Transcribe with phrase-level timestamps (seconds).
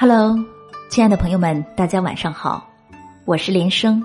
[0.00, 0.34] Hello，
[0.88, 2.66] 亲爱的朋友们，大家晚上好，
[3.26, 4.02] 我是连生，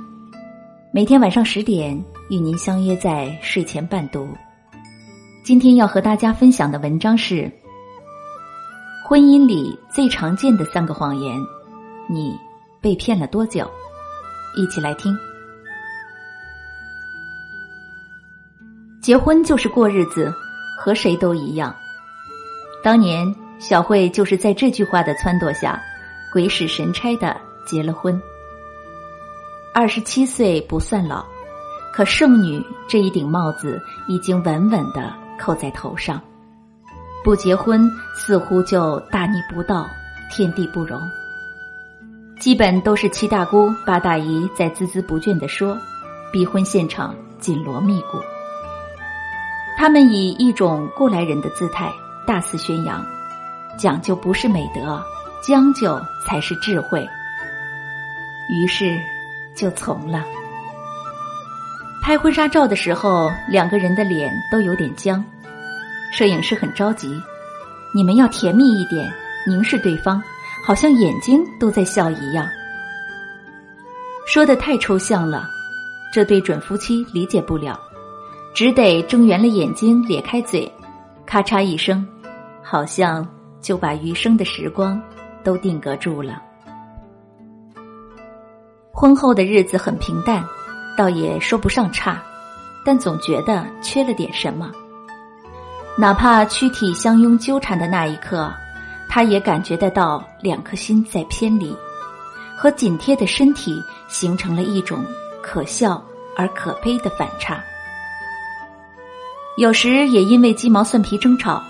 [0.91, 1.97] 每天晚上十点
[2.29, 4.27] 与您相约在睡前伴读。
[5.41, 7.49] 今天要和大家分享的文章是：
[9.07, 11.39] 婚姻里最常见的三个谎言，
[12.09, 12.37] 你
[12.81, 13.65] 被骗了多久？
[14.57, 15.17] 一起来听。
[19.01, 20.29] 结婚就是过日子，
[20.77, 21.73] 和谁都一样。
[22.83, 23.33] 当年。
[23.57, 25.81] 小慧就是在这句话的撺掇下，
[26.31, 28.21] 鬼使神差的结了婚。
[29.73, 31.25] 二十七岁不算老，
[31.93, 36.21] 可剩女这一顶帽子已经稳稳的扣在头上，
[37.23, 39.89] 不结婚似乎就大逆不道、
[40.29, 41.01] 天地不容。
[42.39, 45.77] 基本都是七大姑八大姨在孜孜不倦的说，
[46.31, 48.19] 逼婚现场紧锣密鼓。
[49.77, 51.91] 他们以一种过来人的姿态
[52.27, 53.03] 大肆宣扬。
[53.77, 55.01] 讲究不是美德，
[55.45, 57.07] 将就才是智慧。
[58.49, 58.99] 于是，
[59.55, 60.23] 就从了。
[62.03, 65.23] 拍婚纱照的时候，两个人的脸都有点僵，
[66.11, 67.19] 摄影师很着急
[67.95, 69.11] ：“你们要甜蜜一点，
[69.47, 70.21] 凝视对方，
[70.63, 72.47] 好像眼睛都在笑一样。”
[74.27, 75.49] 说的太抽象了，
[76.13, 77.79] 这对准夫妻理解不了，
[78.53, 80.71] 只得睁圆了眼睛，咧开嘴，
[81.25, 82.07] 咔嚓一声，
[82.61, 83.27] 好像。
[83.65, 85.01] 就把余生的时光
[85.43, 86.39] 都定格住了。
[88.91, 90.45] 婚后的日子很平淡，
[90.95, 92.21] 倒也说不上差，
[92.85, 94.71] 但总觉得缺了点什么。
[95.97, 98.53] 哪怕躯体相拥纠缠的那一刻，
[99.09, 101.75] 他也感觉得到两颗心在偏离，
[102.55, 105.03] 和紧贴的身体形成了一种
[105.41, 105.99] 可笑
[106.37, 107.63] 而可悲的反差。
[109.57, 111.63] 有时也因为鸡毛蒜皮争吵。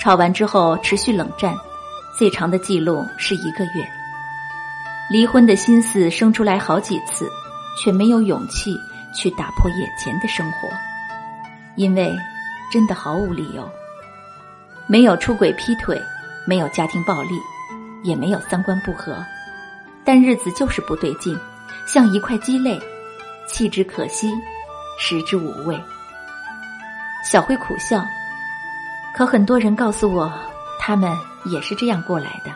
[0.00, 1.54] 吵完之后持续冷战，
[2.16, 3.86] 最长的记录是一个月。
[5.10, 7.28] 离婚的心思生出来好几次，
[7.76, 8.74] 却没有勇气
[9.14, 10.68] 去打破眼前的生活，
[11.76, 12.16] 因为
[12.72, 13.70] 真的毫无理由。
[14.86, 16.00] 没有出轨劈腿，
[16.46, 17.38] 没有家庭暴力，
[18.02, 19.22] 也没有三观不合，
[20.02, 21.38] 但日子就是不对劲，
[21.86, 22.80] 像一块鸡肋，
[23.46, 24.32] 弃之可惜，
[24.98, 25.78] 食之无味。
[27.22, 28.02] 小慧苦笑。
[29.14, 30.32] 可很多人告诉我，
[30.78, 32.50] 他们也是这样过来的。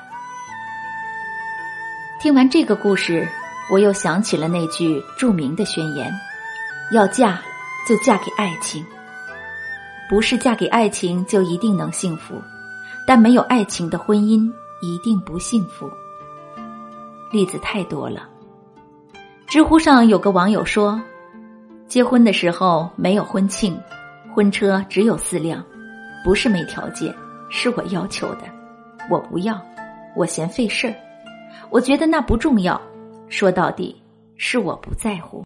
[2.21, 3.29] 听完这个故事，
[3.71, 6.11] 我又想起了那句著名的宣言
[6.91, 7.39] ：“要嫁，
[7.87, 8.85] 就嫁给爱情。
[10.09, 12.41] 不是嫁给爱情就一定能幸福，
[13.07, 14.51] 但没有爱情的婚姻
[14.81, 15.91] 一定不幸福。”
[17.31, 18.29] 例子太多了。
[19.47, 21.03] 知乎上有个网友说
[21.89, 23.79] ：“结婚的时候没有婚庆，
[24.35, 25.63] 婚车只有四辆。”
[26.25, 27.15] 不是没条件，
[27.51, 28.45] 是我要求的，
[29.11, 29.61] 我不要，
[30.17, 30.95] 我嫌费事儿，
[31.69, 32.81] 我觉得那不重要。
[33.29, 33.95] 说到底，
[34.37, 35.45] 是我不在乎。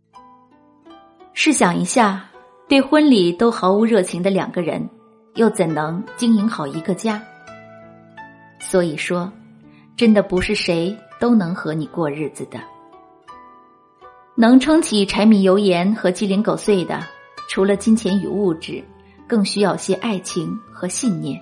[1.32, 2.24] 试想一下，
[2.68, 4.88] 对婚礼都毫无热情的两个人，
[5.34, 7.20] 又怎能经营好一个家？
[8.60, 9.30] 所以说，
[9.96, 12.58] 真的不是谁都能和你过日子的。
[14.36, 17.00] 能撑起柴米油盐和鸡零狗碎的，
[17.48, 18.80] 除了金钱与物质。
[19.28, 21.38] 更需要些爱情和信念，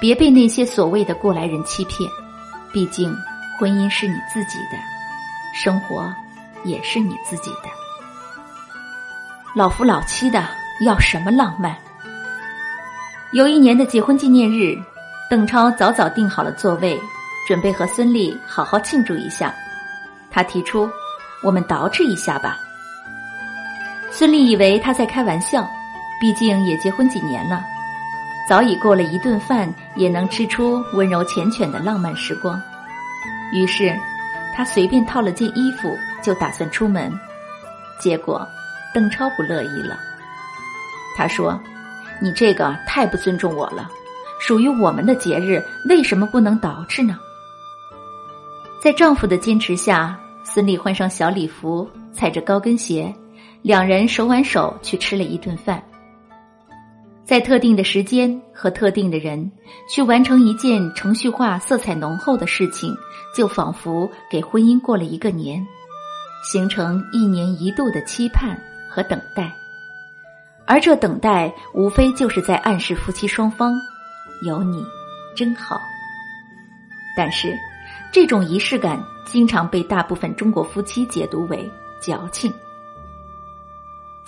[0.00, 2.08] 别被那些所谓的过来人欺骗。
[2.72, 3.12] 毕竟，
[3.58, 4.78] 婚姻是你自己的，
[5.54, 6.14] 生活
[6.64, 7.68] 也是你自己的。
[9.56, 10.46] 老夫老妻的
[10.84, 11.76] 要什么浪漫？
[13.32, 14.78] 有一年的结婚纪念日，
[15.28, 17.00] 邓超早早订好了座位，
[17.48, 19.52] 准备和孙俪好好庆祝一下。
[20.30, 20.88] 他提出
[21.42, 22.56] ：“我们捯饬一下吧。”
[24.12, 25.68] 孙俪以为他在开玩笑。
[26.20, 27.64] 毕竟也结婚几年了，
[28.48, 32.60] 早已过了一顿饭也能吃出温柔缱绻的浪漫时光。
[33.52, 33.96] 于是，
[34.54, 37.12] 他随便套了件衣服就打算出门，
[38.00, 38.46] 结果
[38.92, 39.98] 邓超不乐意了。
[41.16, 41.58] 他说
[42.20, 43.88] ：“你这个太不尊重我了，
[44.40, 47.18] 属于我们的节日为什么不能捯饬呢？”
[48.82, 53.14] 在丈夫的坚持下，孙俪换上小礼服，踩着高跟鞋，
[53.62, 55.82] 两人手挽手去吃了一顿饭。
[57.28, 59.52] 在特定的时间和特定的人
[59.86, 62.96] 去完成一件程序化、色彩浓厚的事情，
[63.36, 65.62] 就仿佛给婚姻过了一个年，
[66.42, 68.58] 形成一年一度的期盼
[68.88, 69.52] 和等待。
[70.66, 73.74] 而这等待，无非就是在暗示夫妻双方
[74.46, 74.82] 有你
[75.36, 75.78] 真好。
[77.14, 77.54] 但是，
[78.10, 81.70] 这种仪式感经常被大部分中国夫妻解读为
[82.00, 82.50] 矫情。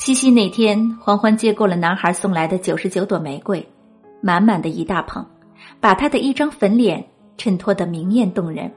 [0.01, 3.63] 七夕那天，欢欢接过了男孩送来的九十九朵玫瑰，
[4.23, 5.23] 满满的一大捧，
[5.79, 7.07] 把他的一张粉脸
[7.37, 8.73] 衬托得明艳动人。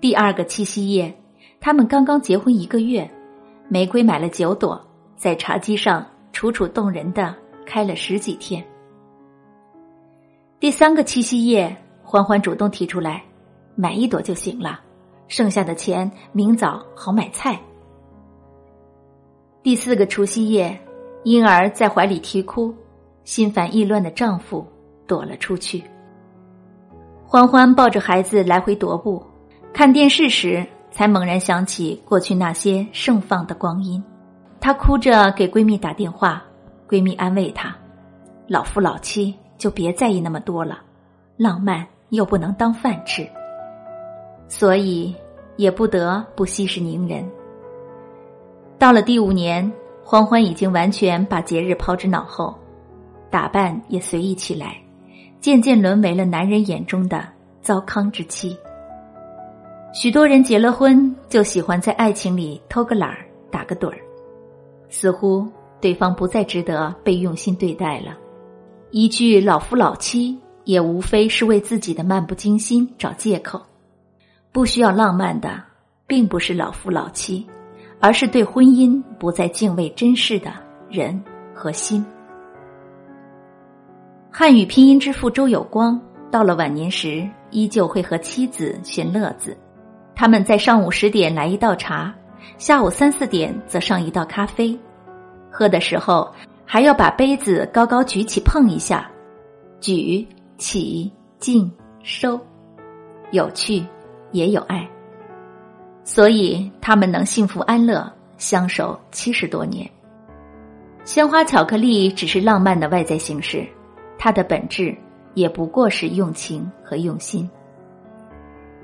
[0.00, 1.12] 第二个七夕夜，
[1.58, 3.10] 他们刚刚结婚一个月，
[3.68, 4.80] 玫瑰买了九朵，
[5.16, 7.34] 在茶几上楚楚动人的
[7.66, 8.64] 开了十几天。
[10.60, 13.24] 第三个七夕夜，欢欢主动提出来，
[13.74, 14.78] 买一朵就行了，
[15.26, 17.60] 剩下的钱明早好买菜。
[19.60, 20.78] 第四个除夕夜，
[21.24, 22.72] 婴儿在怀里啼哭，
[23.24, 24.64] 心烦意乱的丈夫
[25.06, 25.82] 躲了出去。
[27.26, 29.20] 欢欢抱着孩子来回踱步，
[29.72, 34.02] 看电视时才猛然想起过去那些盛放的光阴。
[34.60, 36.42] 她哭着给闺蜜打电话，
[36.88, 37.76] 闺蜜安慰她
[38.46, 40.78] ：“老夫老妻就别在意那么多了，
[41.36, 43.28] 浪漫又不能当饭吃，
[44.48, 45.14] 所以
[45.56, 47.28] 也不得不息事宁人。”
[48.78, 49.70] 到了第五年，
[50.04, 52.56] 欢欢已经完全把节日抛之脑后，
[53.28, 54.76] 打扮也随意起来。
[55.40, 57.26] 渐渐沦为了男人眼中的
[57.60, 58.56] 糟糠之妻。
[59.92, 63.98] 许多人结了婚就喜欢在爱情里偷个懒儿、打个盹儿，
[64.88, 65.46] 似乎
[65.80, 68.16] 对方不再值得被用心对待了。
[68.90, 73.60] 一句“老夫老妻”也无非是为自己的漫不经心找借口。
[74.50, 75.62] 不需要浪漫的，
[76.06, 77.46] 并不是老夫老妻，
[78.00, 80.52] 而是对婚姻不再敬畏珍视的
[80.88, 81.20] 人
[81.54, 82.04] 和心。
[84.30, 86.00] 汉语拼音之父周有光
[86.30, 89.56] 到了晚年时，依旧会和妻子寻乐子。
[90.14, 92.14] 他们在上午十点来一道茶，
[92.56, 94.78] 下午三四点则上一道咖啡。
[95.50, 96.32] 喝的时候
[96.64, 99.10] 还要把杯子高高举起碰一下，
[99.80, 101.70] 举起敬
[102.02, 102.38] 收，
[103.30, 103.84] 有趣
[104.30, 104.88] 也有爱。
[106.08, 109.86] 所以他们能幸福安乐相守七十多年。
[111.04, 113.62] 鲜花巧克力只是浪漫的外在形式。
[114.16, 114.96] 它的本质
[115.34, 117.48] 也不过是用情和用心，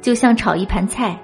[0.03, 1.19] 就像炒一盘菜，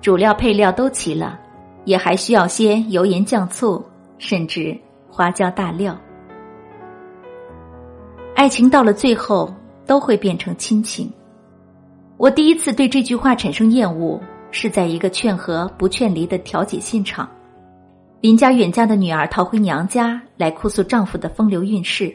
[0.00, 1.40] 主料配料都齐了，
[1.86, 3.84] 也还需要些油盐酱醋，
[4.18, 4.78] 甚至
[5.10, 5.98] 花椒大料。
[8.36, 9.52] 爱情到了最后
[9.86, 11.12] 都会变成亲情。
[12.16, 14.20] 我第一次对这句话产生厌恶，
[14.52, 17.28] 是在一个劝和不劝离的调解现场，
[18.20, 22.14] 邻家远嫁的女儿逃回娘家来哭诉丈夫的风流韵事。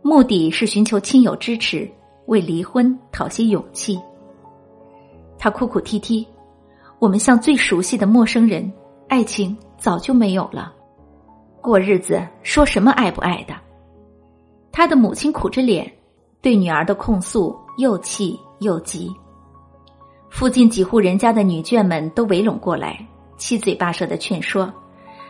[0.00, 1.90] 目的是寻求亲友支持，
[2.26, 4.00] 为离婚讨些勇气。
[5.38, 6.26] 她哭哭啼啼，
[6.98, 8.72] 我们像最熟悉的陌生人，
[9.08, 10.72] 爱情早就没有了，
[11.60, 13.54] 过日子说什么爱不爱的？
[14.70, 15.90] 他的母亲苦着脸，
[16.40, 19.10] 对女儿的控诉又气又急。
[20.34, 22.98] 附近几户人家的女眷们都围拢过来，
[23.36, 24.68] 七嘴八舌的劝说：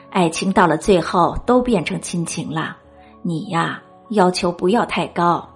[0.09, 2.75] 爱情到了最后都变成亲情了，
[3.21, 3.83] 你呀。
[4.11, 5.47] 要求不要太高。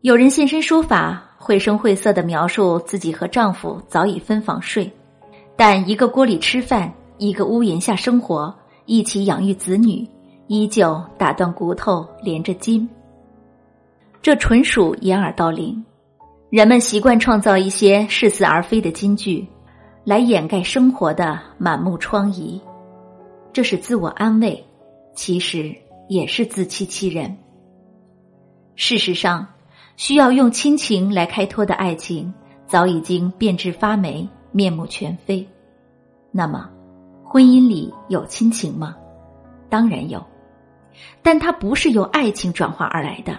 [0.00, 4.90] 有人现身说法，绘声绘色的描述自己和丈夫早已分房睡，
[5.56, 10.06] 但一个锅里吃饭，一个屋檐下生活，一起养育子女，
[10.48, 12.88] 依旧打断骨头连着筋。
[14.22, 15.84] 这纯属掩耳盗铃。
[16.50, 19.46] 人们习惯创造一些似是而非的金句，
[20.04, 22.60] 来掩盖生活的满目疮痍，
[23.52, 24.64] 这是自我安慰，
[25.14, 25.74] 其实。
[26.08, 27.36] 也是自欺欺人。
[28.76, 29.44] 事实上，
[29.96, 32.32] 需要用亲情来开脱的爱情，
[32.68, 35.44] 早已经变质发霉、面目全非。
[36.30, 36.70] 那么，
[37.24, 38.94] 婚姻里有亲情吗？
[39.68, 40.24] 当然有，
[41.24, 43.36] 但它不是由爱情转化而来的，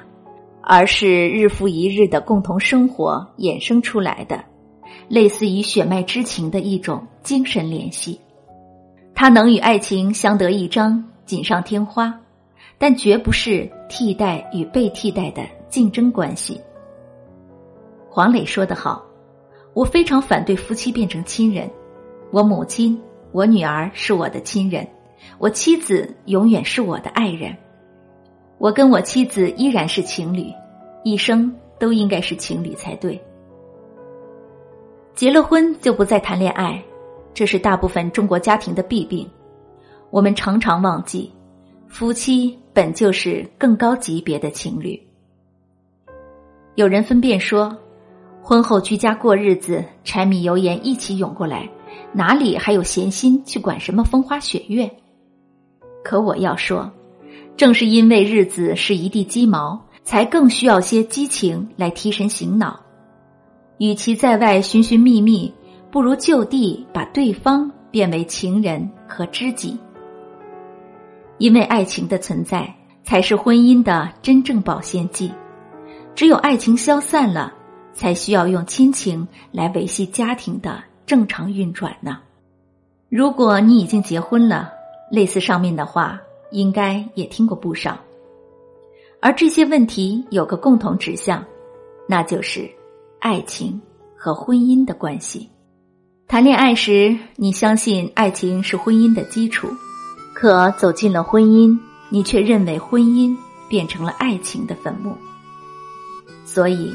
[0.70, 4.44] 而是日复一日的共同生活衍生出来的，
[5.08, 8.20] 类似于血脉之情的一种精神联系。
[9.16, 12.14] 它能与爱情相得益彰、锦上添花。
[12.80, 16.62] 但绝不是替代与被替代的竞争关系。
[18.08, 19.04] 黄磊说得好
[19.74, 21.68] ：“我非常反对夫妻变成亲人。
[22.30, 24.88] 我母亲、我女儿是我的亲人，
[25.40, 27.58] 我妻子永远是我的爱人。
[28.58, 30.52] 我跟我妻子依然是情侣，
[31.04, 33.22] 一生都应该是情侣才对。
[35.14, 36.84] 结了婚就不再谈恋爱，
[37.34, 39.30] 这是大部分中国家庭的弊病。
[40.10, 41.32] 我们常常忘记。”
[41.88, 45.02] 夫妻本就是更高级别的情侣。
[46.76, 47.76] 有人分辨说，
[48.42, 51.68] 婚后居家过日子，柴米油盐一起涌过来，
[52.12, 54.92] 哪里还有闲心去管什么风花雪月？
[56.04, 56.92] 可我要说，
[57.58, 62.80] 正是因为日子是一地鸡毛，才更需要些激情来提神醒脑。
[63.80, 65.52] 与其在外寻寻觅觅，
[65.90, 69.76] 不如就地把对方变为情人和知己。
[71.40, 72.72] 因为爱情的存在，
[73.04, 75.32] 才是婚姻的真正保鲜剂。
[76.14, 77.52] 只有爱情消散了，
[77.92, 82.20] 才需要用亲情来维系家庭的正常运转呢？
[83.10, 84.72] 如果你已经结婚了，
[85.12, 86.20] 类似上面的话，
[86.52, 87.98] 应该也听过不少。
[89.20, 91.44] 而这些问题有个共同指向，
[92.08, 92.70] 那就是
[93.20, 93.82] 爱情
[94.16, 95.50] 和婚姻的关系。
[96.28, 99.68] 谈恋爱时，你相信爱情是婚姻的基础，
[100.36, 101.78] 可走进了婚姻，
[102.10, 103.36] 你却认为婚姻
[103.70, 105.16] 变成了爱情的坟墓。
[106.46, 106.94] 所以，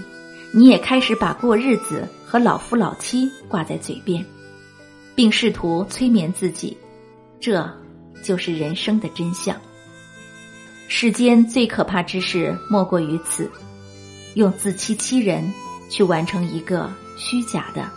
[0.55, 4.25] 你也开始把过日子和老夫老妻挂在嘴边，
[5.15, 6.77] 并试图催眠自己，
[7.41, 7.69] 这
[8.23, 9.57] 就是人生的真相。
[10.89, 13.51] 世间最可怕之事莫过于此，
[14.35, 15.53] 用自欺欺人
[15.89, 17.89] 去完成一个虚假的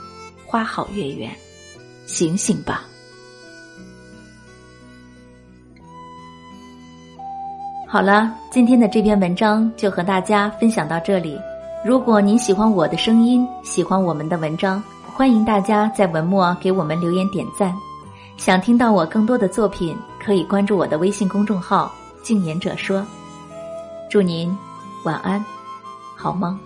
[0.45, 1.29] 花好月圆，
[2.05, 2.83] 醒醒吧！
[7.87, 11.39] 好了，今天的这篇文章就和大家分享到这里。
[11.85, 14.81] 如果您喜欢我的声音，喜欢我们的文章，
[15.13, 17.73] 欢迎大家在文末给我们留言点赞。
[18.37, 21.93] 想听到我更多的作品，可以关注我的微信公众号。
[22.23, 23.05] 静言者说
[24.09, 24.57] ：“祝您
[25.03, 25.45] 晚安，
[26.15, 26.59] 好梦。”